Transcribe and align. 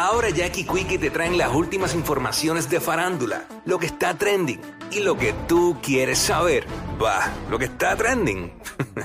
Ahora 0.00 0.30
Jackie 0.30 0.64
Quickie 0.64 0.96
te 0.96 1.10
traen 1.10 1.36
las 1.36 1.54
últimas 1.54 1.94
informaciones 1.94 2.70
de 2.70 2.80
farándula, 2.80 3.44
lo 3.66 3.78
que 3.78 3.84
está 3.84 4.14
trending 4.14 4.58
y 4.90 5.00
lo 5.00 5.18
que 5.18 5.34
tú 5.46 5.76
quieres 5.82 6.18
saber. 6.18 6.66
Va, 6.98 7.30
lo 7.50 7.58
que 7.58 7.66
está 7.66 7.94
trending. 7.96 8.50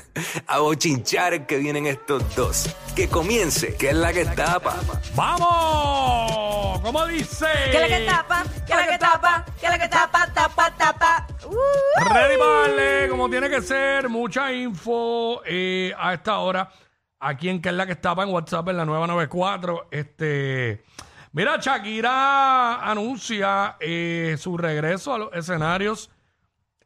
A 0.46 0.60
bochinchar 0.60 1.46
que 1.46 1.58
vienen 1.58 1.86
estos 1.86 2.34
dos. 2.34 2.74
Que 2.94 3.08
comience, 3.08 3.74
que 3.76 3.90
es 3.90 3.94
la 3.94 4.10
que 4.10 4.24
tapa. 4.24 4.76
¡Vamos! 5.14 6.80
¿Cómo 6.80 7.04
dice? 7.04 7.46
Que 7.70 7.78
la 7.78 7.88
que 7.88 8.06
tapa, 8.06 8.44
que 8.66 8.74
la 8.74 8.86
que 8.88 8.98
tapa, 8.98 9.44
que 9.60 9.68
la 9.68 9.78
que 9.78 9.88
tapa, 9.88 10.32
tapa, 10.32 10.74
tapa. 10.78 11.26
Uh. 11.44 12.04
Ready 12.08 12.38
para 12.38 12.60
darle, 12.60 13.08
como 13.10 13.28
tiene 13.28 13.50
que 13.50 13.60
ser, 13.60 14.08
mucha 14.08 14.50
info 14.50 15.42
eh, 15.44 15.92
a 15.98 16.14
esta 16.14 16.38
hora. 16.38 16.70
Aquí 17.18 17.48
en 17.48 17.62
que 17.62 17.70
es 17.70 17.74
la 17.74 17.86
que 17.86 17.92
estaba 17.92 18.22
en 18.24 18.30
WhatsApp 18.30 18.68
en 18.68 18.76
la 18.76 18.84
nueva 18.84 19.06
94. 19.06 19.88
Este, 19.90 20.84
mira, 21.32 21.56
Shakira 21.58 22.88
anuncia 22.90 23.76
eh, 23.80 24.36
su 24.38 24.56
regreso 24.58 25.14
a 25.14 25.18
los 25.18 25.32
escenarios 25.32 26.10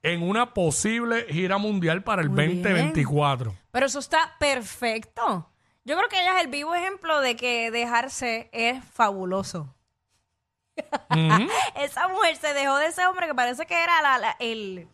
en 0.02 0.22
una 0.22 0.54
posible 0.54 1.26
gira 1.28 1.58
mundial 1.58 2.02
para 2.04 2.22
el 2.22 2.30
Muy 2.30 2.46
bien. 2.46 2.62
2024. 2.62 3.54
Pero 3.72 3.86
eso 3.86 3.98
está 3.98 4.36
perfecto. 4.38 5.50
Yo 5.84 5.96
creo 5.96 6.08
que 6.08 6.20
ella 6.22 6.36
es 6.38 6.44
el 6.44 6.50
vivo 6.50 6.74
ejemplo 6.74 7.20
de 7.20 7.36
que 7.36 7.70
dejarse 7.70 8.48
es 8.52 8.82
fabuloso. 8.84 9.74
Esa 11.76 12.08
mujer 12.08 12.36
se 12.36 12.54
dejó 12.54 12.76
de 12.76 12.86
ese 12.86 13.04
hombre 13.06 13.26
que 13.26 13.34
parece 13.34 13.66
que 13.66 13.82
era 13.82 14.00
la- 14.00 14.18
la- 14.18 14.36
el, 14.38 14.88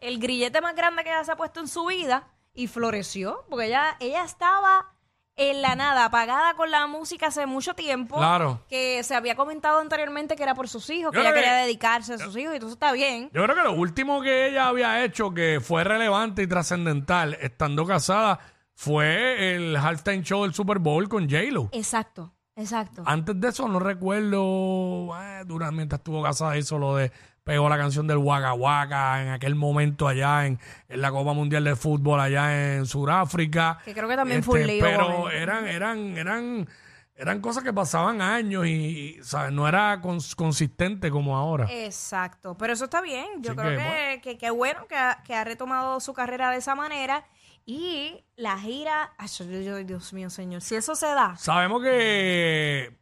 el 0.00 0.18
grillete 0.18 0.60
más 0.60 0.74
grande 0.76 1.02
que 1.02 1.10
ella 1.10 1.24
se 1.24 1.32
ha 1.32 1.36
puesto 1.36 1.60
en 1.60 1.68
su 1.68 1.86
vida 1.86 2.28
y 2.54 2.66
floreció, 2.66 3.44
porque 3.48 3.66
ella, 3.66 3.96
ella 4.00 4.24
estaba 4.24 4.88
en 5.34 5.62
la 5.62 5.74
nada, 5.74 6.04
apagada 6.04 6.52
con 6.54 6.70
la 6.70 6.86
música 6.86 7.28
hace 7.28 7.46
mucho 7.46 7.72
tiempo. 7.74 8.16
Claro. 8.18 8.60
Que 8.68 9.02
se 9.02 9.14
había 9.14 9.34
comentado 9.34 9.78
anteriormente 9.80 10.36
que 10.36 10.42
era 10.42 10.54
por 10.54 10.68
sus 10.68 10.90
hijos, 10.90 11.10
que 11.12 11.20
ella 11.20 11.32
quería 11.32 11.54
que- 11.56 11.62
dedicarse 11.62 12.14
a 12.14 12.18
sus 12.18 12.36
hijos 12.36 12.54
y 12.54 12.58
todo 12.58 12.68
eso 12.68 12.74
está 12.74 12.92
bien. 12.92 13.30
Yo 13.32 13.42
creo 13.42 13.56
que 13.56 13.62
lo 13.62 13.72
último 13.72 14.20
que 14.20 14.48
ella 14.48 14.68
había 14.68 15.02
hecho 15.04 15.32
que 15.32 15.60
fue 15.62 15.84
relevante 15.84 16.42
y 16.42 16.46
trascendental 16.46 17.34
estando 17.40 17.86
casada 17.86 18.40
fue 18.74 19.54
el 19.54 19.74
halftime 19.76 20.22
show 20.22 20.42
del 20.42 20.52
Super 20.52 20.78
Bowl 20.78 21.08
con 21.08 21.24
J-Lo. 21.30 21.70
Exacto, 21.72 22.34
exacto. 22.54 23.02
Antes 23.06 23.40
de 23.40 23.48
eso 23.48 23.66
no 23.68 23.78
recuerdo, 23.78 25.16
eh, 25.18 25.42
durante, 25.46 25.76
mientras 25.76 26.00
estuvo 26.00 26.22
casada 26.22 26.56
hizo 26.58 26.78
lo 26.78 26.96
de, 26.96 27.10
pegó 27.44 27.68
la 27.68 27.76
canción 27.78 28.06
del 28.06 28.18
Waka 28.18 28.54
Waka 28.54 29.22
en 29.22 29.28
aquel 29.30 29.54
momento 29.54 30.06
allá 30.06 30.46
en, 30.46 30.58
en 30.88 31.00
la 31.00 31.10
Copa 31.10 31.32
Mundial 31.32 31.64
de 31.64 31.74
Fútbol 31.76 32.20
allá 32.20 32.74
en 32.76 32.86
Sudáfrica. 32.86 33.78
Que 33.84 33.92
creo 33.94 34.08
que 34.08 34.16
también 34.16 34.42
fue 34.42 34.60
un 34.60 34.66
lío 34.66 34.84
Pero 34.84 35.30
eran, 35.30 35.66
eran, 35.66 36.16
eran, 36.16 36.68
eran 37.16 37.40
cosas 37.40 37.64
que 37.64 37.72
pasaban 37.72 38.22
años 38.22 38.66
y, 38.66 38.70
y, 38.70 39.22
¿sabes? 39.24 39.52
no 39.52 39.66
era 39.66 40.00
cons- 40.00 40.34
consistente 40.36 41.10
como 41.10 41.36
ahora. 41.36 41.66
Exacto, 41.68 42.56
pero 42.56 42.72
eso 42.72 42.84
está 42.84 43.00
bien. 43.00 43.26
Yo 43.40 43.52
Así 43.52 43.60
creo 43.60 43.78
que, 43.78 44.20
que, 44.22 44.30
que, 44.32 44.38
que 44.38 44.50
bueno 44.50 44.86
que 44.86 44.96
ha, 44.96 45.22
que 45.24 45.34
ha 45.34 45.42
retomado 45.44 45.98
su 46.00 46.14
carrera 46.14 46.50
de 46.50 46.58
esa 46.58 46.74
manera. 46.74 47.24
Y 47.64 48.24
la 48.36 48.58
gira, 48.58 49.12
ay, 49.18 49.28
yo- 49.28 49.44
yo- 49.44 49.84
Dios 49.84 50.12
mío, 50.12 50.30
señor, 50.30 50.62
si 50.62 50.74
eso 50.74 50.94
se 50.96 51.06
da, 51.06 51.36
Sabemos 51.36 51.80
que 51.82 52.96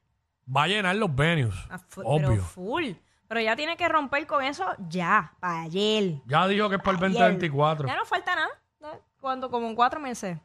va 0.54 0.64
a 0.64 0.66
llenar 0.68 0.96
los 0.96 1.14
venues, 1.14 1.54
a 1.70 1.78
fu- 1.78 2.02
pero 2.02 2.28
obvio. 2.28 2.42
full. 2.42 2.84
Pero 3.30 3.42
ya 3.42 3.54
tiene 3.54 3.76
que 3.76 3.88
romper 3.88 4.26
con 4.26 4.42
eso 4.42 4.66
ya, 4.88 5.32
para 5.38 5.62
ayer. 5.62 6.14
Ya 6.26 6.48
dijo 6.48 6.68
que 6.68 6.74
es 6.74 6.82
para 6.82 6.98
el 6.98 7.04
Ayer. 7.04 7.20
2024. 7.20 7.86
Ya 7.86 7.94
no 7.94 8.04
falta 8.04 8.34
nada, 8.34 8.50
¿no? 8.80 8.88
cuando 9.20 9.48
como 9.52 9.68
en 9.68 9.76
cuatro 9.76 10.00
meses. 10.00 10.36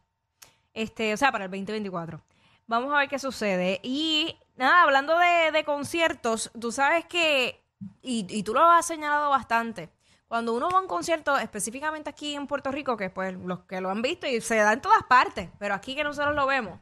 Este, 0.72 1.12
o 1.12 1.18
sea, 1.18 1.32
para 1.32 1.46
el 1.46 1.50
2024. 1.50 2.22
Vamos 2.68 2.94
a 2.94 3.00
ver 3.00 3.10
qué 3.10 3.18
sucede. 3.18 3.80
Y 3.82 4.38
nada, 4.56 4.84
hablando 4.84 5.18
de, 5.18 5.52
de 5.52 5.64
conciertos, 5.64 6.52
tú 6.62 6.72
sabes 6.72 7.06
que, 7.06 7.60
y, 8.04 8.28
y 8.30 8.44
tú 8.44 8.54
lo 8.54 8.62
has 8.62 8.86
señalado 8.86 9.32
bastante, 9.32 9.90
cuando 10.28 10.54
uno 10.54 10.70
va 10.70 10.78
a 10.78 10.82
un 10.82 10.88
concierto, 10.88 11.40
específicamente 11.40 12.12
aquí 12.12 12.36
en 12.36 12.46
Puerto 12.46 12.72
Rico, 12.72 12.98
que 12.98 13.10
pues 13.10 13.34
los 13.34 13.62
que 13.62 13.82
lo 13.82 13.90
han 13.90 14.04
visto 14.04 14.28
y 14.28 14.42
se 14.42 14.58
da 14.58 14.74
en 14.74 14.82
todas 14.82 15.02
partes, 15.10 15.50
pero 15.58 15.74
aquí 15.74 15.96
que 15.96 16.04
nosotros 16.04 16.36
lo 16.36 16.46
vemos, 16.46 16.80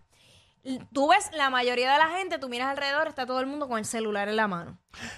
tú 0.94 1.10
ves 1.10 1.30
la 1.34 1.50
mayoría 1.50 1.92
de 1.92 1.98
la 1.98 2.10
gente, 2.10 2.40
tú 2.40 2.48
miras 2.48 2.70
alrededor, 2.70 3.08
está 3.08 3.26
todo 3.26 3.40
el 3.40 3.48
mundo 3.48 3.68
con 3.68 3.80
el 3.80 3.86
celular 3.86 4.30
en 4.30 4.38
la 4.38 4.48
mano. 4.48 4.78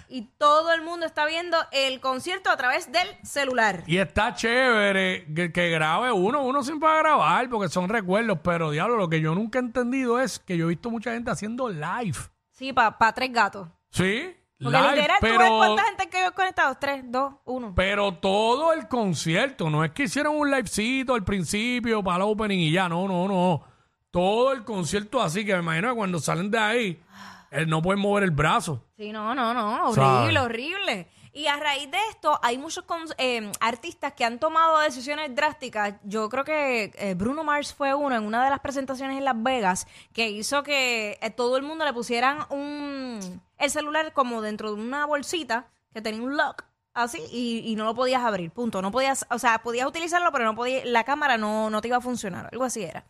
Y 0.10 0.24
todo 0.38 0.74
el 0.74 0.82
mundo 0.82 1.06
está 1.06 1.26
viendo 1.26 1.58
el 1.72 2.00
concierto 2.00 2.50
a 2.50 2.58
través 2.58 2.92
del 2.92 3.08
celular. 3.24 3.84
Y 3.86 3.98
está 3.98 4.34
chévere 4.34 5.26
que, 5.34 5.52
que 5.52 5.70
grabe 5.70 6.12
uno, 6.12 6.44
uno 6.44 6.64
siempre 6.64 6.90
va 6.90 6.96
a 6.96 7.00
grabar 7.00 7.50
porque 7.50 7.70
son 7.70 7.90
recuerdos, 7.90 8.40
pero 8.44 8.72
diablo, 8.72 8.98
lo 8.98 9.10
que 9.10 9.22
yo 9.22 9.36
nunca 9.36 9.60
he 9.60 9.62
entendido 9.62 10.20
es 10.20 10.40
que 10.40 10.58
yo 10.58 10.66
he 10.66 10.70
visto 10.70 10.90
mucha 10.90 11.12
gente 11.12 11.30
haciendo 11.30 11.70
live. 11.70 12.18
Sí, 12.52 12.74
para 12.74 13.14
tres 13.14 13.32
gatos. 13.32 13.68
¿Sí? 13.92 14.36
Porque 14.58 14.78
live, 14.78 14.96
literal, 14.96 15.18
¿tú 15.20 15.26
ves 15.26 15.38
pero, 15.38 15.58
cuánta 15.58 15.84
gente 15.84 16.10
que 16.10 16.32
conectados? 16.34 16.80
Tres, 16.80 17.04
dos, 17.06 17.34
uno. 17.44 17.74
pero 17.76 18.14
todo 18.14 18.72
el 18.72 18.88
concierto, 18.88 19.70
no 19.70 19.84
es 19.84 19.92
que 19.92 20.04
hicieron 20.04 20.38
un 20.38 20.50
livecito 20.50 21.14
al 21.14 21.24
principio 21.24 22.02
para 22.02 22.24
el 22.24 22.32
opening 22.32 22.60
y 22.60 22.72
ya, 22.72 22.88
no, 22.88 23.08
no, 23.08 23.28
no. 23.28 23.75
Todo 24.16 24.54
el 24.54 24.64
concierto 24.64 25.22
así, 25.22 25.46
que 25.46 25.54
me 25.56 25.60
imagino 25.60 25.90
que 25.90 25.96
cuando 25.96 26.20
salen 26.20 26.50
de 26.50 26.58
ahí, 26.58 27.04
él 27.52 27.68
no 27.68 27.82
pueden 27.82 28.00
mover 28.02 28.24
el 28.24 28.32
brazo. 28.32 28.82
Sí, 28.96 29.12
no, 29.12 29.36
no, 29.36 29.54
no, 29.54 29.90
horrible, 29.90 30.40
horrible. 30.40 31.08
Y 31.34 31.48
a 31.48 31.58
raíz 31.58 31.92
de 31.92 31.98
esto, 32.12 32.40
hay 32.42 32.58
muchos 32.58 32.86
con- 32.86 33.02
eh, 33.18 33.52
artistas 33.60 34.14
que 34.14 34.24
han 34.24 34.40
tomado 34.40 34.80
decisiones 34.80 35.36
drásticas. 35.36 35.96
Yo 36.06 36.30
creo 36.30 36.46
que 36.46 36.94
eh, 36.96 37.14
Bruno 37.14 37.44
Mars 37.44 37.74
fue 37.74 37.94
uno 37.94 38.16
en 38.16 38.24
una 38.24 38.42
de 38.46 38.50
las 38.52 38.62
presentaciones 38.62 39.18
en 39.18 39.26
Las 39.26 39.36
Vegas 39.44 39.86
que 40.14 40.30
hizo 40.30 40.64
que 40.64 41.20
eh, 41.22 41.30
todo 41.32 41.58
el 41.58 41.64
mundo 41.64 41.84
le 41.84 41.92
pusieran 41.92 42.46
un 42.52 43.42
el 43.58 43.70
celular 43.70 44.14
como 44.14 44.42
dentro 44.42 44.74
de 44.74 44.82
una 44.82 45.06
bolsita 45.06 45.68
que 45.94 46.02
tenía 46.02 46.22
un 46.22 46.38
lock 46.38 46.64
así 46.94 47.22
y, 47.34 47.64
y 47.70 47.76
no 47.76 47.84
lo 47.84 47.94
podías 47.96 48.24
abrir, 48.24 48.50
punto. 48.52 48.82
No 48.82 48.92
podías, 48.92 49.26
o 49.30 49.38
sea, 49.40 49.58
podías 49.62 49.86
utilizarlo, 49.90 50.32
pero 50.32 50.46
no 50.46 50.56
podía, 50.56 50.86
la 50.86 51.04
cámara 51.04 51.38
no, 51.38 51.70
no 51.70 51.82
te 51.82 51.90
iba 51.90 51.98
a 51.98 52.02
funcionar, 52.02 52.48
algo 52.50 52.64
así 52.64 52.82
era. 52.82 53.04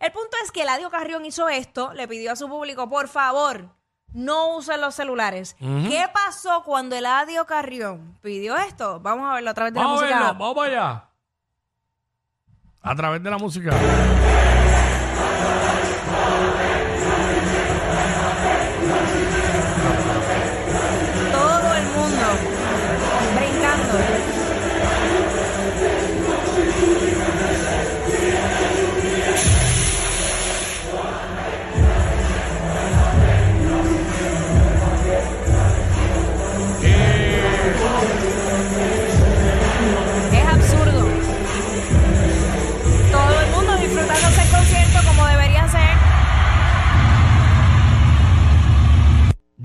El 0.00 0.12
punto 0.12 0.36
es 0.44 0.52
que 0.52 0.62
Eladio 0.62 0.90
Carrión 0.90 1.24
hizo 1.24 1.48
esto, 1.48 1.92
le 1.92 2.06
pidió 2.06 2.32
a 2.32 2.36
su 2.36 2.48
público, 2.48 2.88
por 2.88 3.08
favor, 3.08 3.70
no 4.12 4.56
usen 4.56 4.80
los 4.80 4.94
celulares. 4.94 5.56
¿Qué 5.58 6.06
pasó 6.12 6.62
cuando 6.64 6.96
Eladio 6.96 7.46
Carrión 7.46 8.16
pidió 8.22 8.56
esto? 8.56 9.00
Vamos 9.00 9.30
a 9.30 9.34
verlo 9.34 9.50
a 9.50 9.54
través 9.54 9.74
de 9.74 9.80
Vamos 9.80 10.00
a 10.02 10.04
la 10.04 10.10
música. 10.10 10.24
verlo, 10.24 10.38
vamos 10.38 10.54
para 10.54 10.68
allá. 10.68 11.04
A 12.82 12.94
través 12.96 13.22
de 13.22 13.30
la 13.30 13.38
música. 13.38 13.70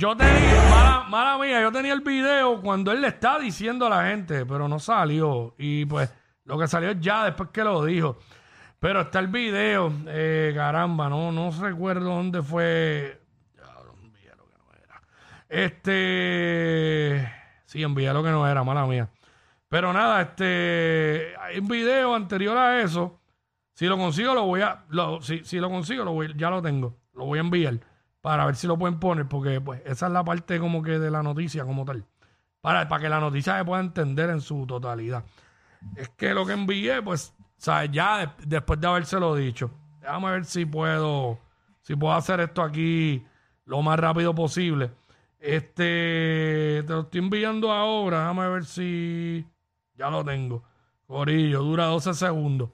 Yo 0.04 0.18
tenía, 0.18 0.62
mala, 0.70 1.06
mala 1.08 1.38
mía, 1.38 1.62
yo 1.62 1.72
tenía 1.72 1.94
el 1.94 2.02
video 2.02 2.62
cuando 2.62 2.92
él 2.92 3.00
le 3.00 3.08
está 3.08 3.40
diciendo 3.40 3.86
a 3.86 3.90
la 3.90 4.04
gente, 4.08 4.46
pero 4.46 4.68
no 4.68 4.78
salió. 4.78 5.56
Y 5.58 5.86
pues 5.86 6.14
lo 6.44 6.60
que 6.60 6.68
salió 6.68 6.90
es 6.90 7.00
ya 7.00 7.24
después 7.24 7.52
que 7.54 7.64
lo 7.64 7.86
dijo. 7.86 8.18
Pero 8.80 9.00
está 9.00 9.20
el 9.20 9.30
video, 9.30 9.94
eh, 10.08 10.52
caramba, 10.54 11.08
no, 11.08 11.32
no 11.32 11.52
recuerdo 11.52 12.14
dónde 12.16 12.42
fue. 12.44 13.18
Ya, 13.56 13.64
envié 14.04 14.32
lo 14.36 14.46
que 14.46 14.58
no 14.58 14.74
era. 14.78 15.02
Este. 15.48 17.34
Sí, 17.66 17.82
envié 17.82 18.12
lo 18.12 18.22
que 18.24 18.32
no 18.32 18.46
era, 18.46 18.62
mala 18.66 18.86
mía. 18.86 19.08
Pero 19.70 19.94
nada, 19.94 20.22
este. 20.22 21.34
Hay 21.40 21.60
un 21.60 21.68
video 21.70 22.14
anterior 22.14 22.58
a 22.58 22.82
eso. 22.82 23.22
Si 23.74 23.86
lo 23.86 23.98
consigo, 23.98 24.34
lo 24.34 24.48
voy 24.48 24.64
a. 24.64 24.84
lo- 24.90 25.22
si, 25.22 25.46
si 25.46 25.60
lo 25.62 25.70
consigo, 25.70 26.04
lo 26.04 26.12
voy, 26.12 26.34
ya 26.36 26.50
lo 26.50 26.62
tengo. 26.62 26.98
Lo 27.14 27.24
voy 27.24 27.38
a 27.40 27.42
enviar 27.42 27.93
para 28.24 28.46
ver 28.46 28.56
si 28.56 28.68
lo 28.68 28.78
pueden 28.78 29.00
poner, 29.02 29.28
porque 29.28 29.60
pues 29.60 29.82
esa 29.86 30.08
es 30.08 30.14
la 30.14 30.24
parte 30.24 30.58
como 30.58 30.82
que 30.82 30.98
de 30.98 31.12
la 31.12 31.22
noticia 31.22 31.66
como 31.66 31.84
tal. 31.84 32.06
Para, 32.62 32.88
para 32.88 33.02
que 33.04 33.10
la 33.10 33.20
noticia 33.20 33.58
se 33.58 33.66
pueda 33.66 33.82
entender 33.82 34.30
en 34.30 34.40
su 34.40 34.66
totalidad. 34.66 35.26
Es 35.98 36.08
que 36.08 36.34
lo 36.34 36.46
que 36.46 36.54
envié, 36.54 37.02
pues, 37.02 37.36
sea, 37.58 37.84
ya 37.84 38.20
de- 38.20 38.30
después 38.48 38.80
de 38.80 38.88
habérselo 38.88 39.36
dicho. 39.36 39.70
Déjame 40.00 40.32
ver 40.32 40.46
si 40.46 40.66
puedo, 40.66 41.38
si 41.82 41.98
puedo 41.98 42.14
hacer 42.14 42.40
esto 42.40 42.62
aquí 42.64 43.26
lo 43.66 43.82
más 43.82 44.00
rápido 44.00 44.34
posible. 44.34 44.92
Este, 45.38 46.84
te 46.88 46.94
lo 46.94 47.02
estoy 47.02 47.20
enviando 47.20 47.72
ahora. 47.74 48.20
Déjame 48.22 48.48
ver 48.48 48.64
si 48.66 49.46
ya 49.96 50.10
lo 50.10 50.24
tengo. 50.24 50.64
Corillo, 51.06 51.62
dura 51.62 51.88
12 51.88 52.14
segundos. 52.14 52.70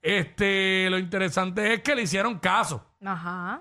Este, 0.00 0.88
lo 0.88 0.98
interesante 0.98 1.74
es 1.74 1.80
que 1.82 1.94
le 1.94 2.02
hicieron 2.02 2.38
caso. 2.38 2.82
Ajá. 3.04 3.60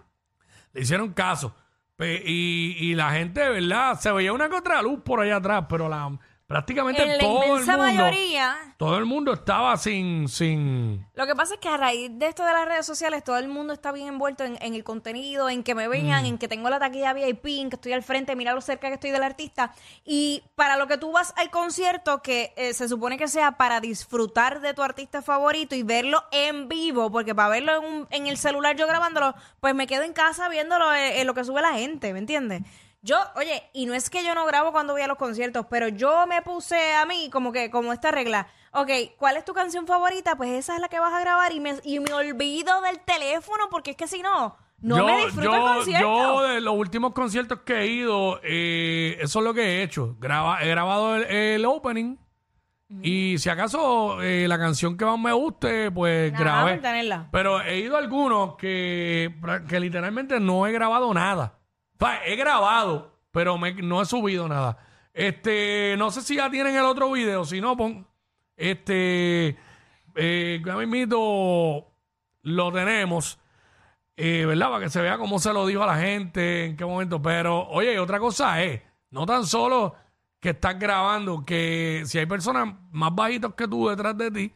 Le 0.74 0.82
hicieron 0.82 1.14
caso. 1.14 1.56
Y, 2.00 2.76
y 2.80 2.96
la 2.96 3.12
gente, 3.12 3.48
¿verdad? 3.48 3.98
Se 4.00 4.12
veía 4.12 4.34
una 4.34 4.50
que 4.50 4.56
otra 4.56 4.82
luz 4.82 5.02
por 5.06 5.22
allá 5.22 5.38
atrás, 5.38 5.66
pero 5.70 5.88
la 5.88 6.18
prácticamente 6.54 7.02
En 7.02 7.10
la 7.10 7.18
todo 7.18 7.42
el 7.44 7.50
inmensa 7.50 7.78
mundo, 7.78 8.04
mayoría. 8.04 8.56
todo 8.78 8.98
el 9.00 9.06
mundo 9.06 9.34
estaba 9.34 9.76
sin, 9.76 10.28
sin, 10.28 11.04
Lo 11.16 11.26
que 11.26 11.34
pasa 11.36 11.56
es 11.56 11.60
que 11.60 11.68
a 11.68 11.78
raíz 11.78 12.12
de 12.14 12.28
esto 12.28 12.46
de 12.46 12.54
las 12.54 12.66
redes 12.68 12.86
sociales, 12.86 13.24
todo 13.24 13.38
el 13.40 13.48
mundo 13.48 13.74
está 13.74 13.92
bien 13.92 14.08
envuelto 14.08 14.44
en, 14.44 14.60
en 14.62 14.76
el 14.76 14.84
contenido, 14.84 15.50
en 15.50 15.64
que 15.64 15.74
me 15.74 15.88
vean, 15.88 16.28
en 16.28 16.38
que 16.38 16.48
tengo 16.48 16.70
la 16.70 16.78
taquilla 16.78 17.12
VIP, 17.14 17.46
en 17.60 17.70
que 17.72 17.76
estoy 17.78 17.94
al 17.94 18.04
frente, 18.04 18.36
mira 18.36 18.54
lo 18.54 18.62
cerca 18.62 18.88
que 18.90 18.94
estoy 18.94 19.10
del 19.10 19.24
artista. 19.24 19.74
Y 20.06 20.44
para 20.54 20.78
lo 20.78 20.86
que 20.86 20.98
tú 21.00 21.12
vas 21.12 21.34
al 21.38 21.50
concierto, 21.50 22.22
que 22.22 22.54
eh, 22.56 22.74
se 22.76 22.88
supone 22.88 23.18
que 23.18 23.28
sea 23.28 23.54
para 23.58 23.80
disfrutar 23.80 24.62
de 24.62 24.76
tu 24.76 24.84
artista 24.84 25.24
favorito 25.24 25.74
y 25.74 25.82
verlo 25.82 26.24
en 26.32 26.68
vivo, 26.68 27.12
porque 27.12 27.34
para 27.34 27.50
verlo 27.50 27.78
en, 27.78 27.84
un- 27.84 28.08
en 28.12 28.28
el 28.28 28.38
celular 28.38 28.76
yo 28.76 28.86
grabándolo, 28.86 29.34
pues 29.60 29.74
me 29.74 29.88
quedo 29.88 30.04
en 30.04 30.14
casa 30.14 30.50
viéndolo 30.50 30.94
en, 30.94 31.14
en 31.20 31.26
lo 31.26 31.34
que 31.34 31.44
sube 31.44 31.64
la 31.64 31.74
gente, 31.74 32.14
¿me 32.14 32.20
entiendes? 32.20 32.62
Yo, 33.06 33.18
oye, 33.36 33.70
y 33.74 33.86
no 33.86 33.94
es 33.94 34.10
que 34.10 34.24
yo 34.24 34.34
no 34.34 34.46
grabo 34.46 34.72
cuando 34.72 34.94
voy 34.94 35.02
a 35.02 35.08
los 35.08 35.18
conciertos, 35.18 35.66
pero 35.70 35.90
yo 35.90 36.26
me 36.26 36.42
puse 36.42 36.94
a 36.94 37.06
mí 37.06 37.30
como 37.30 37.52
que, 37.52 37.70
como 37.70 37.92
esta 37.92 38.12
regla. 38.12 38.48
Ok, 38.72 38.90
¿cuál 39.18 39.36
es 39.36 39.44
tu 39.44 39.54
canción 39.54 39.86
favorita? 39.86 40.38
Pues 40.38 40.52
esa 40.52 40.76
es 40.76 40.82
la 40.82 40.88
que 40.88 41.00
vas 41.00 41.14
a 41.14 41.20
grabar 41.20 41.52
y 41.52 41.60
me, 41.60 41.76
y 41.84 42.00
me 42.00 42.14
olvido 42.14 42.80
del 42.80 43.02
teléfono 43.02 43.66
porque 43.70 43.92
es 43.92 43.98
que 43.98 44.08
si 44.08 44.22
no, 44.22 44.56
no 44.80 44.98
yo, 45.00 45.06
me 45.06 45.26
disfruto 45.26 45.52
yo, 45.52 45.56
el 45.56 45.76
concierto. 45.76 46.08
yo 46.08 46.42
de 46.44 46.62
los 46.62 46.76
últimos 46.76 47.12
conciertos 47.12 47.60
que 47.66 47.82
he 47.82 47.88
ido, 47.88 48.40
eh, 48.42 49.18
eso 49.20 49.40
es 49.40 49.46
lo 49.46 49.54
que 49.54 49.62
he 49.62 49.84
hecho. 49.84 50.16
Graba, 50.22 50.64
he 50.64 50.70
grabado 50.70 51.18
el, 51.18 51.24
el 51.24 51.66
opening 51.66 52.16
y 53.02 53.38
si 53.38 53.50
acaso 53.50 54.22
eh, 54.22 54.48
la 54.48 54.58
canción 54.58 54.96
que 54.98 55.04
más 55.04 55.20
me 55.20 55.34
guste, 55.34 55.92
pues 55.92 56.32
Nada, 56.32 56.76
grabé. 56.78 57.28
Pero 57.32 57.62
he 57.62 57.80
ido 57.80 57.98
a 57.98 58.00
algunos 58.00 58.56
que, 58.56 59.36
que 59.68 59.80
literalmente 59.82 60.40
no 60.40 60.66
he 60.68 60.72
grabado 60.72 61.14
nada. 61.14 61.60
He 62.26 62.36
grabado, 62.36 63.18
pero 63.32 63.58
no 63.58 64.02
he 64.02 64.06
subido 64.06 64.48
nada. 64.48 64.78
Este, 65.14 65.96
no 65.98 66.12
sé 66.12 66.22
si 66.22 66.36
ya 66.36 66.50
tienen 66.50 66.76
el 66.76 66.86
otro 66.86 67.12
video, 67.12 67.46
si 67.46 67.62
no, 67.62 67.78
pon. 67.78 68.08
Este, 68.56 69.58
eh, 70.16 70.62
ya 70.64 70.76
mismito 70.76 71.88
lo 72.42 72.72
tenemos, 72.72 73.40
eh, 74.16 74.46
¿verdad? 74.46 74.70
Para 74.70 74.84
que 74.84 74.90
se 74.90 75.02
vea 75.02 75.18
cómo 75.18 75.40
se 75.40 75.54
lo 75.54 75.66
dijo 75.66 75.84
a 75.84 75.88
la 75.88 75.98
gente, 75.98 76.66
en 76.66 76.78
qué 76.78 76.86
momento. 76.86 77.22
Pero, 77.22 77.68
oye, 77.70 77.98
otra 78.00 78.20
cosa 78.20 78.62
es, 78.64 78.82
no 79.12 79.26
tan 79.26 79.46
solo 79.46 79.96
que 80.40 80.50
estás 80.50 80.78
grabando, 80.78 81.46
que 81.46 82.04
si 82.06 82.20
hay 82.20 82.26
personas 82.26 82.76
más 82.92 83.16
bajitas 83.16 83.54
que 83.54 83.68
tú 83.68 83.88
detrás 83.88 84.18
de 84.18 84.30
ti, 84.30 84.54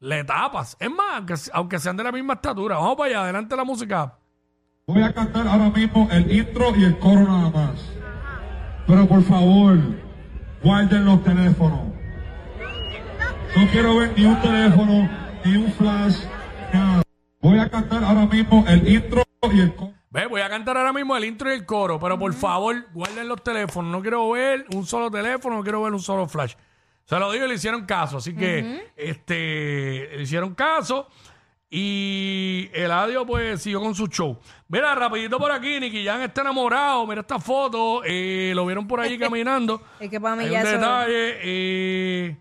le 0.00 0.24
tapas. 0.24 0.76
Es 0.80 0.90
más, 0.90 1.16
aunque, 1.16 1.34
aunque 1.52 1.78
sean 1.78 1.96
de 1.96 2.04
la 2.04 2.12
misma 2.12 2.34
estatura. 2.34 2.76
Vamos 2.76 2.96
para 2.96 3.10
allá, 3.10 3.22
adelante 3.22 3.56
la 3.56 3.64
música. 3.64 4.17
Voy 4.88 5.02
a 5.02 5.12
cantar 5.12 5.46
ahora 5.46 5.68
mismo 5.68 6.08
el 6.10 6.32
intro 6.32 6.74
y 6.74 6.84
el 6.84 6.98
coro 6.98 7.20
nada 7.20 7.50
más. 7.50 7.92
Pero 8.86 9.06
por 9.06 9.22
favor, 9.22 9.78
guarden 10.62 11.04
los 11.04 11.22
teléfonos. 11.22 11.92
No 13.54 13.68
quiero 13.70 13.98
ver 13.98 14.14
ni 14.16 14.24
un 14.24 14.40
teléfono, 14.40 15.10
ni 15.44 15.56
un 15.58 15.70
flash, 15.72 16.16
nada. 16.72 17.02
Voy 17.42 17.58
a 17.58 17.68
cantar 17.68 18.02
ahora 18.02 18.24
mismo 18.24 18.64
el 18.66 18.88
intro 18.88 19.22
y 19.52 19.60
el 19.60 19.74
coro. 19.74 19.92
Ve, 20.08 20.24
voy 20.24 20.40
a 20.40 20.48
cantar 20.48 20.78
ahora 20.78 20.94
mismo 20.94 21.14
el 21.18 21.26
intro 21.26 21.50
y 21.50 21.56
el 21.56 21.66
coro, 21.66 22.00
pero 22.00 22.18
por 22.18 22.32
favor, 22.32 22.86
guarden 22.94 23.28
los 23.28 23.44
teléfonos. 23.44 23.92
No 23.92 24.00
quiero 24.00 24.30
ver 24.30 24.64
un 24.74 24.86
solo 24.86 25.10
teléfono, 25.10 25.56
no 25.56 25.62
quiero 25.62 25.82
ver 25.82 25.92
un 25.92 26.00
solo 26.00 26.26
flash. 26.26 26.54
Se 27.04 27.18
lo 27.18 27.30
digo 27.30 27.44
y 27.44 27.48
le 27.48 27.54
hicieron 27.56 27.84
caso. 27.84 28.16
Así 28.16 28.34
que, 28.34 28.90
este, 28.96 30.16
le 30.16 30.22
hicieron 30.22 30.54
caso. 30.54 31.08
Y 31.70 32.70
el 32.72 32.90
audio, 32.90 33.26
pues, 33.26 33.62
siguió 33.62 33.80
con 33.80 33.94
su 33.94 34.06
show. 34.08 34.38
Mira, 34.68 34.94
rapidito 34.94 35.38
por 35.38 35.52
aquí, 35.52 35.78
Nicky 35.78 36.04
Jan 36.04 36.22
está 36.22 36.40
enamorado. 36.40 37.06
Mira 37.06 37.20
esta 37.20 37.38
foto. 37.38 38.02
eh, 38.04 38.52
lo 38.54 38.64
vieron 38.66 38.86
por 38.88 39.00
allí 39.00 39.18
caminando. 39.18 39.82
Es 40.00 40.08
que 40.08 40.20
para 40.20 40.34
mí 40.36 40.44
Hay 40.44 40.50
ya 40.50 40.60
un 40.60 40.66
eso- 40.66 40.76
detalle. 40.76 41.38
eh, 41.42 42.36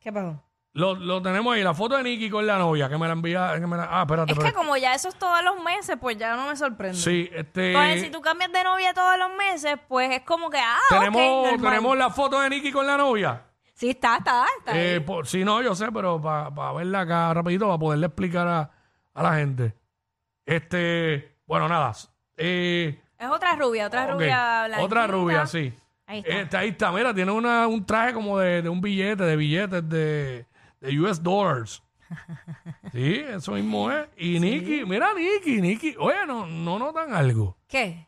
¿Qué 0.00 0.12
pasó? 0.12 0.42
lo, 0.74 0.94
lo 0.94 1.20
tenemos 1.20 1.54
ahí, 1.54 1.62
la 1.62 1.74
foto 1.74 1.98
de 1.98 2.02
Nicky 2.02 2.30
con 2.30 2.46
la 2.46 2.56
novia, 2.56 2.88
que 2.88 2.96
me 2.96 3.06
la 3.06 3.12
envía. 3.12 3.52
que 3.60 3.66
me 3.66 3.76
la- 3.76 3.88
ah, 3.90 4.02
espérate, 4.02 4.32
Es 4.32 4.38
que 4.38 4.44
espérate. 4.46 4.54
como 4.66 4.76
ya 4.78 4.94
eso 4.94 5.08
es 5.10 5.14
todos 5.16 5.44
los 5.44 5.62
meses, 5.62 5.96
pues 6.00 6.16
ya 6.16 6.34
no 6.34 6.48
me 6.48 6.56
sorprende. 6.56 6.96
Sí, 6.98 7.28
este. 7.32 7.68
Entonces, 7.72 8.00
si 8.02 8.10
tú 8.10 8.20
cambias 8.22 8.50
de 8.52 8.64
novia 8.64 8.94
todos 8.94 9.18
los 9.18 9.30
meses, 9.36 9.76
pues 9.86 10.10
es 10.10 10.22
como 10.22 10.48
que, 10.50 10.58
ah, 10.58 10.78
tenemos, 10.88 11.50
normal. 11.50 11.60
tenemos 11.70 11.98
la 11.98 12.10
foto 12.10 12.40
de 12.40 12.48
Nicky 12.50 12.72
con 12.72 12.86
la 12.86 12.96
novia. 12.96 13.42
Sí, 13.82 13.90
está, 13.90 14.18
está, 14.18 14.46
está. 14.60 14.80
Eh, 14.80 15.00
por- 15.00 15.26
sí, 15.26 15.42
no, 15.44 15.60
yo 15.60 15.74
sé, 15.74 15.90
pero 15.90 16.20
para 16.22 16.72
verla 16.72 17.00
acá 17.00 17.34
rapidito, 17.34 17.66
para 17.66 17.78
poderle 17.80 18.06
explicar 18.06 18.46
a, 18.46 18.70
a 19.12 19.22
la 19.24 19.34
gente. 19.34 19.74
Este, 20.46 21.34
bueno, 21.46 21.68
nada. 21.68 21.92
Eh, 22.36 23.00
Es 23.18 23.28
otra 23.28 23.56
rubia, 23.56 23.88
otra 23.88 24.04
ok, 24.04 24.12
rubia 24.12 24.64
blanquita. 24.66 24.84
Otra 24.84 25.06
rubia, 25.08 25.46
sí. 25.48 25.74
Ahí 26.06 26.20
está. 26.20 26.30
Este, 26.40 26.56
ahí 26.58 26.68
está, 26.68 26.92
mira, 26.92 27.12
tiene 27.12 27.32
una, 27.32 27.66
un 27.66 27.84
traje 27.84 28.14
como 28.14 28.38
de, 28.38 28.62
de 28.62 28.68
un 28.68 28.80
billete, 28.80 29.24
de 29.24 29.34
billetes 29.34 29.88
de, 29.88 30.46
de 30.80 31.00
US 31.00 31.20
dollars. 31.20 31.82
Sí, 32.92 33.14
eso 33.26 33.52
mismo 33.52 33.90
es. 33.90 34.06
Y 34.16 34.38
Nicky, 34.38 34.84
mira 34.84 35.12
Nicky, 35.14 35.60
Nicky, 35.60 35.96
oye, 35.98 36.24
no, 36.26 36.46
no 36.46 36.78
notan 36.78 37.14
algo. 37.14 37.56
¿Qué? 37.66 38.06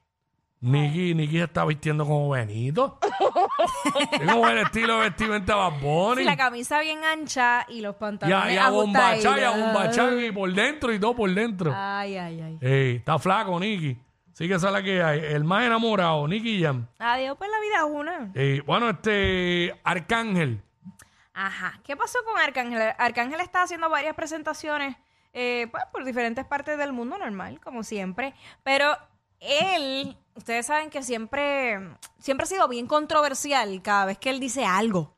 Nicky, 0.65 1.15
Nicky 1.15 1.37
se 1.37 1.45
está 1.45 1.67
vistiendo 1.67 2.07
como 2.07 2.31
Benito. 2.31 2.99
es 4.13 4.33
como 4.33 4.49
el 4.49 4.59
estilo 4.59 4.95
de 4.95 5.11
vestimenta 5.11 5.57
Bad 5.57 5.81
Bunny. 5.81 6.23
Sí, 6.23 6.25
la 6.25 6.37
camisa 6.39 6.81
bien 6.81 7.05
ancha 7.05 7.67
y 7.69 7.83
los 7.83 7.93
Y 7.93 7.97
a, 7.97 7.99
pantalones 7.99 8.55
y 8.55 8.57
a 8.57 8.71
bombachá, 8.71 9.39
y 9.39 9.43
a 9.43 9.51
bombachá, 9.51 10.15
y 10.15 10.33
por 10.33 10.51
dentro 10.55 10.91
y 10.91 10.99
todo 10.99 11.15
por 11.15 11.31
dentro. 11.31 11.71
Ay, 11.77 12.17
ay, 12.17 12.41
ay. 12.41 12.59
Ey, 12.63 12.97
está 12.97 13.19
flaco, 13.19 13.61
Nicky. 13.61 13.99
Sí 14.33 14.49
que 14.49 14.55
esa 14.55 14.69
es 14.69 14.73
la 14.73 14.83
que 14.83 15.03
hay. 15.03 15.21
El 15.21 15.45
más 15.45 15.67
enamorado, 15.67 16.27
Nicky 16.27 16.63
Jam. 16.63 16.87
Adiós, 16.99 17.37
pues 17.37 17.51
la 17.51 17.61
vida 17.61 17.77
es 17.77 18.59
una. 18.59 18.65
Bueno, 18.65 18.89
este 18.89 19.79
Arcángel. 19.85 20.63
Ajá. 21.35 21.79
¿Qué 21.85 21.95
pasó 21.95 22.21
con 22.25 22.41
Arcángel? 22.41 22.95
Arcángel 22.97 23.41
está 23.41 23.65
haciendo 23.65 23.91
varias 23.91 24.15
presentaciones 24.15 24.97
eh, 25.35 25.69
pues, 25.71 25.85
por 25.93 26.05
diferentes 26.05 26.47
partes 26.47 26.79
del 26.79 26.95
mundo, 26.95 27.19
normal, 27.19 27.61
como 27.61 27.83
siempre. 27.83 28.35
Pero 28.63 28.97
él, 29.41 30.17
ustedes 30.37 30.67
saben 30.67 30.91
que 30.91 31.03
siempre, 31.03 31.79
siempre 32.19 32.45
ha 32.45 32.47
sido 32.47 32.69
bien 32.69 32.87
controversial 32.87 33.81
cada 33.83 34.07
vez 34.07 34.19
que 34.19 34.31
él 34.31 34.41
dice 34.41 34.65
algo. 34.65 35.15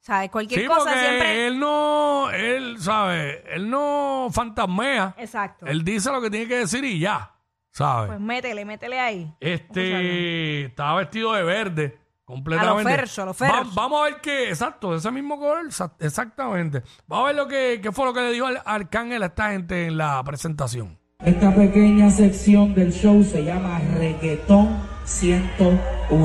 ¿Sabes? 0.00 0.30
Cualquier 0.30 0.60
Sí, 0.60 0.66
cosa 0.68 0.80
porque 0.84 1.00
siempre. 1.00 1.46
él 1.48 1.58
no, 1.58 2.30
él, 2.30 2.76
¿sabe? 2.80 3.42
Él 3.52 3.68
no 3.68 4.28
fantasmea. 4.30 5.16
Exacto. 5.18 5.66
Él 5.66 5.82
dice 5.82 6.12
lo 6.12 6.20
que 6.20 6.30
tiene 6.30 6.46
que 6.46 6.58
decir 6.58 6.84
y 6.84 7.00
ya, 7.00 7.34
¿sabes? 7.72 8.08
Pues 8.10 8.20
métele, 8.20 8.64
métele 8.64 9.00
ahí. 9.00 9.34
Este 9.40 10.66
estaba 10.66 10.98
vestido 10.98 11.32
de 11.32 11.42
verde, 11.42 11.98
completamente. 12.24 12.88
A 12.88 12.92
lo 12.92 12.96
Fercho, 12.98 13.22
a 13.22 13.26
lo. 13.26 13.32
Va- 13.34 13.66
vamos 13.74 14.00
a 14.00 14.04
ver 14.04 14.20
qué, 14.20 14.48
exacto, 14.48 14.94
ese 14.94 15.10
mismo 15.10 15.40
color, 15.40 15.66
exa- 15.66 15.94
exactamente. 15.98 16.84
Vamos 17.08 17.24
a 17.24 17.26
ver 17.26 17.34
lo 17.36 17.48
que, 17.48 17.80
qué 17.82 17.90
fue 17.90 18.04
lo 18.04 18.14
que 18.14 18.20
le 18.20 18.30
dijo 18.30 18.46
al 18.46 18.62
Arcángel 18.64 19.24
a 19.24 19.26
esta 19.26 19.50
gente 19.50 19.86
en 19.86 19.96
la 19.98 20.22
presentación. 20.22 21.00
Esta 21.24 21.54
pequeña 21.54 22.10
sección 22.10 22.74
del 22.74 22.92
show 22.92 23.24
se 23.24 23.42
llama 23.42 23.80
Reggaetón 23.96 24.76
101. 25.06 25.80
Como 26.08 26.24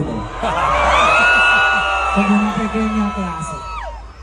una 2.28 2.54
pequeña 2.56 3.14
clase. 3.16 3.56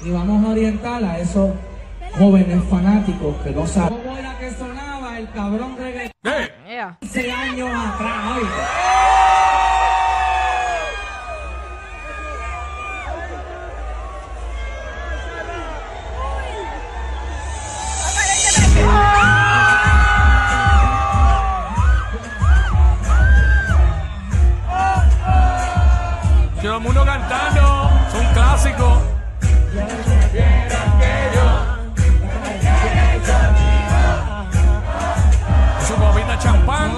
Y 0.04 0.10
vamos 0.10 0.44
a 0.44 0.48
orientar 0.50 1.02
a 1.02 1.18
esos 1.18 1.52
jóvenes 2.18 2.62
fanáticos 2.70 3.34
que 3.42 3.50
no 3.50 3.66
saben 3.66 3.98
cómo 3.98 4.16
era 4.18 4.38
que 4.38 4.50
sonaba 4.50 5.18
el 5.18 5.30
cabrón 5.30 5.74
reggaetón 5.78 6.12
¡Eh! 6.24 6.50
Yeah. 6.68 6.98
15 7.00 7.32
años 7.32 7.70
atrás. 7.70 8.36
oye. 8.36 8.46
Mundo 26.80 27.04
cantando, 27.04 27.90
es 28.06 28.14
un 28.14 28.26
clásico. 28.32 29.02
Su 35.86 35.94
copita 35.96 36.38
champán. 36.38 36.92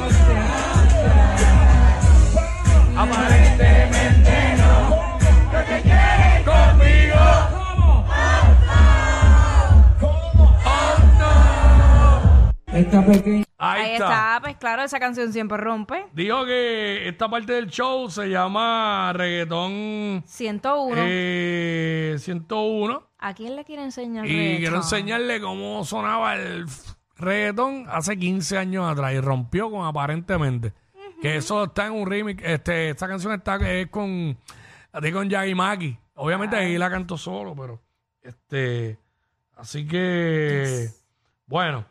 Aparentemente 2.94 4.56
no. 4.58 5.18
Lo 5.50 5.64
que 5.64 5.80
quiere 5.80 6.44
conmigo. 6.44 7.20
Oh. 10.02 10.44
Esta 12.72 13.06
pequeña 13.06 13.49
Ahí, 13.62 13.82
Ahí 13.82 13.92
está. 13.92 14.04
está, 14.06 14.38
pues 14.40 14.56
claro, 14.56 14.82
esa 14.82 14.98
canción 14.98 15.32
siempre 15.34 15.58
rompe. 15.58 16.06
Dijo 16.14 16.46
que 16.46 17.06
esta 17.06 17.28
parte 17.28 17.52
del 17.52 17.66
show 17.68 18.08
se 18.10 18.28
llama 18.30 19.12
reggaetón 19.14 20.22
101. 20.26 20.94
eh, 21.04 22.16
101. 22.18 23.02
¿A 23.18 23.34
quién 23.34 23.56
le 23.56 23.64
quiere 23.66 23.82
enseñar? 23.82 24.24
Y 24.24 24.30
reggaetón? 24.30 24.58
quiero 24.60 24.76
enseñarle 24.76 25.40
cómo 25.42 25.84
sonaba 25.84 26.36
el 26.36 26.64
f- 26.64 26.92
reggaetón 27.16 27.84
hace 27.90 28.18
15 28.18 28.56
años 28.56 28.90
atrás 28.90 29.12
y 29.12 29.20
rompió 29.20 29.70
con 29.70 29.84
aparentemente. 29.86 30.72
Que 31.20 31.36
eso 31.36 31.64
está 31.64 31.84
en 31.86 31.92
un 31.92 32.08
remix. 32.10 32.42
Este, 32.42 32.88
esta 32.90 33.06
canción 33.06 33.34
está 33.34 33.56
es 33.56 33.88
con, 33.88 34.38
así 34.90 35.12
con 35.12 35.28
Yagi 35.28 35.54
Maki. 35.54 35.98
Obviamente 36.14 36.56
ahí 36.56 36.78
la 36.78 36.88
canto 36.88 37.18
solo, 37.18 37.54
pero 37.54 37.78
este. 38.22 38.98
Así 39.54 39.86
que. 39.86 40.88
Bueno, 41.46 41.84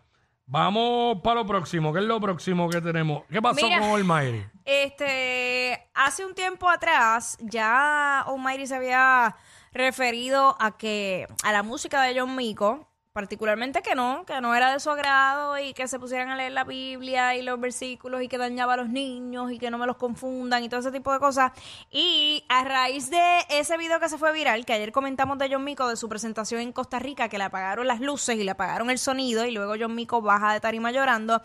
vamos 0.49 1.19
para 1.23 1.41
lo 1.41 1.45
próximo. 1.45 1.93
¿Qué 1.93 1.99
es 1.99 2.05
lo 2.05 2.19
próximo 2.19 2.69
que 2.69 2.81
tenemos? 2.81 3.23
¿Qué 3.29 3.41
pasó 3.41 3.65
Mira. 3.65 3.79
con 3.79 3.89
Almighty? 3.91 4.43
Este, 4.65 5.89
hace 5.93 6.25
un 6.25 6.33
tiempo 6.33 6.69
atrás 6.69 7.37
ya 7.39 8.21
Almighty 8.21 8.67
se 8.67 8.75
había 8.75 9.35
referido 9.71 10.57
a 10.59 10.77
que 10.77 11.27
a 11.43 11.51
la 11.51 11.63
música 11.63 12.01
de 12.01 12.19
John 12.19 12.35
Mico, 12.35 12.87
particularmente 13.13 13.81
que 13.81 13.95
no, 13.95 14.23
que 14.25 14.39
no 14.41 14.53
era 14.55 14.71
de 14.71 14.79
su 14.79 14.89
agrado 14.89 15.57
y 15.57 15.73
que 15.73 15.87
se 15.87 15.99
pusieran 15.99 16.29
a 16.29 16.35
leer 16.35 16.51
la 16.51 16.63
Biblia 16.63 17.35
y 17.35 17.41
los 17.41 17.59
versículos 17.59 18.21
y 18.21 18.27
que 18.27 18.37
dañaba 18.37 18.73
a 18.73 18.77
los 18.77 18.89
niños 18.89 19.51
y 19.51 19.57
que 19.59 19.71
no 19.71 19.77
me 19.77 19.87
los 19.87 19.97
confundan 19.97 20.63
y 20.63 20.69
todo 20.69 20.79
ese 20.79 20.91
tipo 20.91 21.11
de 21.11 21.19
cosas. 21.19 21.51
Y 21.89 22.45
a 22.49 22.63
raíz 22.63 23.09
de 23.09 23.45
ese 23.49 23.77
video 23.77 23.99
que 23.99 24.09
se 24.09 24.17
fue 24.17 24.31
viral, 24.31 24.65
que 24.65 24.73
ayer 24.73 24.91
comentamos 24.91 25.37
de 25.37 25.49
John 25.51 25.63
Mico, 25.63 25.87
de 25.87 25.95
su 25.95 26.07
presentación 26.07 26.61
en 26.61 26.71
Costa 26.71 26.99
Rica, 26.99 27.29
que 27.29 27.37
le 27.37 27.45
apagaron 27.45 27.87
las 27.87 27.99
luces 27.99 28.37
y 28.37 28.43
le 28.43 28.51
apagaron 28.51 28.89
el 28.89 28.99
sonido 28.99 29.45
y 29.45 29.51
luego 29.51 29.73
John 29.79 29.95
Mico 29.95 30.21
baja 30.21 30.53
de 30.53 30.59
tarima 30.59 30.91
llorando, 30.91 31.41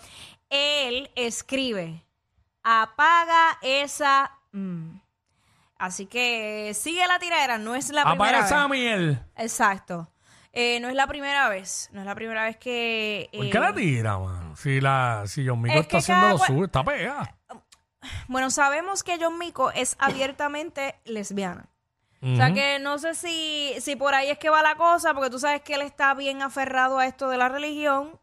él 0.50 1.11
escribe 1.16 2.04
apaga 2.64 3.59
esa. 3.62 4.33
mm. 4.52 5.00
Así 5.76 6.06
que 6.06 6.73
sigue 6.75 7.06
la 7.06 7.18
tiradera, 7.18 7.59
no 7.59 7.75
es 7.75 7.90
la 7.90 8.02
Apaga 8.02 8.16
primera 8.16 8.47
esa 8.47 8.66
vez. 8.66 8.71
miel. 8.71 9.18
Exacto. 9.37 10.09
Eh, 10.56 10.78
no 10.80 10.88
es 10.88 10.94
la 10.94 11.08
primera 11.08 11.49
vez, 11.49 11.88
no 11.92 12.00
es 12.00 12.06
la 12.06 12.14
primera 12.14 12.44
vez 12.44 12.56
que... 12.56 13.28
¿Por 13.34 13.46
eh, 13.46 13.50
qué 13.50 13.58
la 13.58 13.75
tira, 13.75 14.18
mano? 14.18 14.54
Si, 14.54 14.80
la, 14.80 15.25
si 15.26 15.44
John 15.46 15.61
Mico 15.61 15.75
Es 15.75 15.80
está 15.80 15.99
haciendo 15.99 16.28
lo 16.28 16.38
suyo, 16.38 16.64
está 16.66 16.84
pegada. 16.84 17.37
Bueno, 18.28 18.50
sabemos 18.50 19.02
que 19.02 19.16
John 19.18 19.38
Mico 19.38 19.70
es 19.70 19.96
abiertamente 19.99 20.94
lesbiana. 21.06 21.66
O 22.23 22.37
sea 22.37 22.52
que 22.54 22.78
no 22.78 22.96
sé 22.99 23.14
si, 23.14 23.75
si 23.80 23.96
por 23.96 24.14
ahí 24.14 24.30
es 24.30 24.38
que 24.38 24.49
va 24.50 24.62
la 24.62 24.76
cosa, 24.76 25.12
porque 25.14 25.28
tú 25.30 25.38
sabes 25.38 25.61
que 25.62 25.75
él 25.75 25.82
está 25.82 26.14
bien 26.14 26.40
aferrado 26.42 26.99
a 26.99 27.06
esto 27.06 27.28
de 27.30 27.37
la 27.38 27.49
religión. 27.50 28.18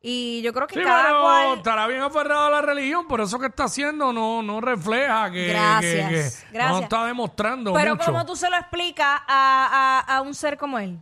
Y 0.00 0.40
yo 0.42 0.52
creo 0.52 0.66
que 0.66 0.74
Sí, 0.76 0.82
cada 0.82 1.04
pero 1.04 1.20
cual... 1.22 1.56
estará 1.58 1.86
bien 1.86 2.00
aferrado 2.02 2.46
a 2.46 2.50
la 2.50 2.60
religión, 2.62 3.06
por 3.08 3.20
eso 3.20 3.38
que 3.38 3.46
está 3.46 3.64
haciendo 3.64 4.12
no, 4.12 4.42
no 4.42 4.60
refleja 4.60 5.30
que, 5.30 5.48
Gracias, 5.48 6.08
que- 6.08 6.14
que 6.14 6.58
no 6.58 6.58
gracias. 6.64 6.82
está 6.82 7.04
demostrando 7.06 7.72
Pero 7.74 7.94
mucho. 7.96 8.04
¿cómo 8.12 8.26
tú 8.26 8.36
se 8.36 8.48
lo 8.50 8.56
explicas 8.56 9.20
a, 9.28 10.04
a- 10.08 10.16
a 10.16 10.20
un 10.22 10.34
ser 10.34 10.56
como 10.58 10.78
él? 10.78 10.98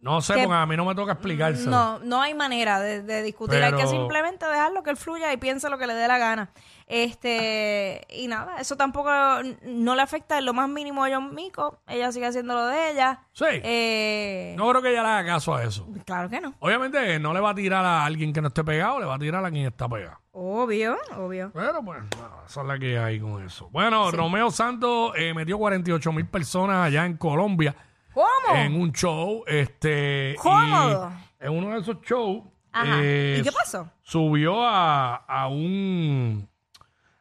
No 0.00 0.20
sé, 0.20 0.34
que- 0.34 0.42
porque 0.44 0.54
a 0.56 0.66
mí 0.66 0.76
no 0.76 0.84
me 0.84 0.94
toca 0.94 1.12
explicárselo. 1.12 1.70
No, 1.70 1.98
no 2.00 2.20
hay 2.22 2.34
manera 2.34 2.78
de, 2.80 3.02
de 3.02 3.22
discutir. 3.22 3.62
Hay 3.62 3.70
que 3.72 3.78
Pero- 3.78 3.90
simplemente 3.90 4.46
dejarlo 4.46 4.82
que 4.82 4.90
él 4.90 4.96
fluya 4.96 5.32
y 5.32 5.36
piense 5.36 5.68
lo 5.70 5.78
que 5.78 5.86
le 5.86 5.94
dé 5.94 6.06
la 6.06 6.18
gana. 6.18 6.50
Este, 6.88 8.06
y 8.10 8.28
nada, 8.28 8.58
eso 8.60 8.76
tampoco 8.76 9.10
n- 9.40 9.56
no 9.64 9.94
le 9.94 10.02
afecta 10.02 10.38
en 10.38 10.44
lo 10.44 10.52
más 10.54 10.68
mínimo 10.68 11.04
a 11.04 11.08
John 11.10 11.34
Mico. 11.34 11.80
Ella 11.88 12.12
sigue 12.12 12.26
haciendo 12.26 12.54
lo 12.54 12.66
de 12.66 12.90
ella. 12.92 13.20
Sí. 13.32 13.44
Eh, 13.50 14.54
No 14.56 14.68
creo 14.70 14.82
que 14.82 14.90
ella 14.92 15.02
le 15.02 15.08
haga 15.08 15.26
caso 15.34 15.54
a 15.54 15.64
eso. 15.64 15.86
Claro 16.04 16.28
que 16.28 16.40
no. 16.40 16.54
Obviamente 16.60 17.18
no 17.18 17.32
le 17.32 17.40
va 17.40 17.50
a 17.50 17.54
tirar 17.54 17.84
a 17.84 18.04
alguien 18.04 18.32
que 18.32 18.40
no 18.40 18.48
esté 18.48 18.64
pegado, 18.64 19.00
le 19.00 19.06
va 19.06 19.14
a 19.16 19.18
tirar 19.18 19.44
a 19.44 19.50
quien 19.50 19.66
está 19.66 19.88
pegado. 19.88 20.18
Obvio, 20.32 20.96
obvio. 21.16 21.50
Pero 21.54 21.82
pues, 21.82 22.02
nada, 22.16 22.44
esa 22.46 22.60
es 22.60 22.66
la 22.66 22.78
que 22.78 22.98
hay 22.98 23.18
con 23.18 23.44
eso. 23.44 23.68
Bueno, 23.70 24.10
Romeo 24.10 24.50
Santos 24.50 25.12
eh, 25.16 25.32
metió 25.34 25.58
48 25.58 26.12
mil 26.12 26.26
personas 26.26 26.86
allá 26.86 27.06
en 27.06 27.16
Colombia 27.16 27.74
¿Cómo? 28.16 28.56
en 28.56 28.80
un 28.80 28.92
show. 28.92 29.44
Este, 29.46 30.34
Cómodo. 30.38 31.12
y 31.40 31.44
en 31.44 31.52
uno 31.52 31.74
de 31.74 31.80
esos 31.80 32.00
shows. 32.00 32.42
Ajá. 32.72 32.96
eh, 33.00 33.36
¿Y 33.40 33.42
qué 33.42 33.52
pasó? 33.52 33.90
Subió 34.02 34.64
a, 34.66 35.16
a 35.16 35.48
un 35.48 36.48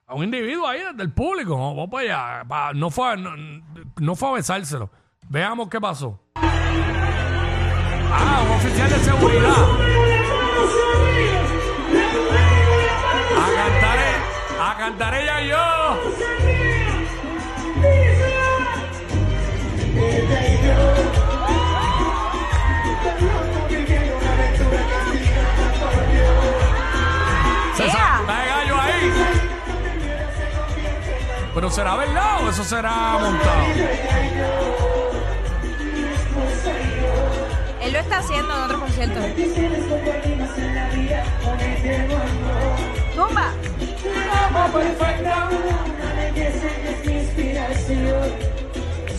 a 0.08 0.14
un 0.16 0.24
individuo 0.24 0.66
ahí 0.68 0.82
del 0.96 1.12
público. 1.12 1.58
No, 1.58 1.76
vamos 1.76 1.90
para 1.90 2.38
allá. 2.40 2.46
Pa- 2.48 2.72
no, 2.74 2.90
fue, 2.92 3.10
a- 3.12 3.16
no, 3.18 3.32
no 4.00 4.16
fue 4.16 4.30
a 4.30 4.34
besárselo. 4.34 4.90
Veamos 5.28 5.68
qué 5.70 5.82
pasó. 5.82 6.18
Ah, 6.36 8.42
un 8.46 8.52
oficial 8.56 8.90
de 8.90 9.00
seguridad. 9.00 9.68
A 13.38 13.50
cantar, 13.56 13.98
e- 14.00 14.62
a 14.62 14.78
cantar 14.78 15.14
ella 15.16 15.42
y 15.42 15.48
yo. 15.50 15.58
Pero 31.56 31.72
será 31.72 31.96
verdad 31.96 32.44
o 32.46 32.50
eso 32.50 32.66
será 32.66 33.18
montado. 33.18 33.64
Él 37.82 37.94
lo 37.94 38.00
está 38.00 38.18
haciendo 38.18 38.54
en 38.54 38.64
otro 38.64 38.80
concierto. 38.82 39.20
Tumba. 43.16 43.54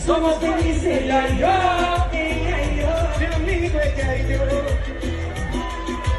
Somos 0.05 0.37
felices 0.37 1.01
y 1.03 1.07
yo, 1.07 1.47
ella 2.13 2.63
y 2.63 2.79
yo, 2.79 3.31
conmigo 3.31 3.79
ella 3.79 4.15
y 4.15 4.29
yo. 4.29 4.39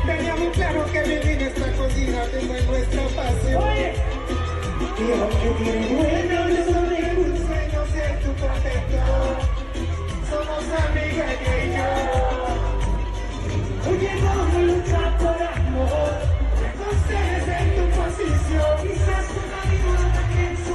Teníamos 0.05 0.49
claro 0.57 0.85
que 0.93 1.03
vivir 1.05 1.43
nuestra 1.43 1.73
cocina 1.75 2.23
tengo 2.33 2.55
en 2.57 2.67
nuestra 2.67 3.03
pasión. 3.15 4.08
Y 4.99 5.13
aunque 5.13 5.49
tiene 5.63 5.87
bueno, 5.95 6.49
yo 6.49 6.63
soy 6.65 7.03
un 7.19 7.33
sueño 7.47 7.81
ser 7.93 8.13
tu 8.21 8.31
protector. 8.33 9.35
Somos 10.29 10.65
amigas 10.87 11.37
ella 11.41 11.65
y 11.65 11.71
yo. 11.77 11.89
Oye, 13.91 14.13
vamos 14.25 14.51
a 14.55 14.59
luchar 14.59 15.11
por 15.19 15.39
amor. 15.41 16.15
Ustedes 16.91 17.47
en 17.49 17.69
tu 17.77 17.85
posición, 17.97 18.75
quizás 18.83 19.25
tu 19.29 19.41
amigo 19.63 19.91
también 20.15 20.53
su. 20.67 20.73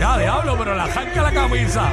Ya, 0.00 0.10
diablo, 0.18 0.50
pero 0.58 0.74
la 0.74 0.84
arranca 0.84 1.22
la 1.22 1.32
camisa. 1.32 1.92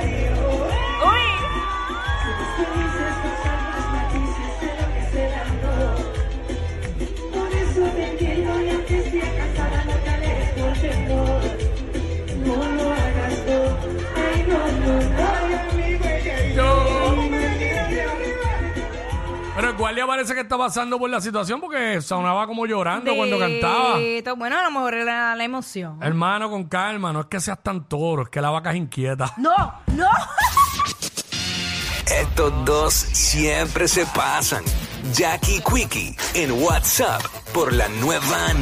Thank 0.00 0.40
you. 0.44 0.49
Guardia 19.80 20.06
parece 20.06 20.34
que 20.34 20.40
está 20.40 20.58
pasando 20.58 20.98
por 20.98 21.08
la 21.08 21.20
situación 21.20 21.58
porque 21.60 22.02
sonaba 22.02 22.46
como 22.46 22.66
llorando 22.66 23.16
cuando 23.16 23.38
cantaba. 23.38 23.94
Bendito. 23.94 24.36
Bueno, 24.36 24.58
a 24.58 24.62
lo 24.64 24.70
mejor 24.70 24.94
era 24.94 25.34
la 25.34 25.42
emoción. 25.44 25.98
Hermano, 26.02 26.50
con 26.50 26.64
calma, 26.64 27.12
no 27.12 27.20
es 27.20 27.26
que 27.26 27.40
seas 27.40 27.62
tan 27.62 27.88
toro, 27.88 28.24
es 28.24 28.28
que 28.28 28.40
la 28.40 28.50
vaca 28.50 28.70
es 28.70 28.76
inquieta. 28.76 29.32
No, 29.38 29.56
no. 29.96 30.08
Estos 32.06 32.64
dos 32.64 32.92
siempre 32.92 33.88
se 33.88 34.04
pasan. 34.06 34.62
Jackie 35.14 35.62
Quickie 35.62 36.14
en 36.34 36.52
WhatsApp 36.62 37.22
por 37.54 37.72
la 37.72 37.88
nueva 37.88 38.52